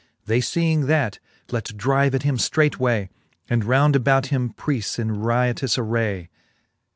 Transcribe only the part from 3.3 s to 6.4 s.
And round about him preace in riotous aray.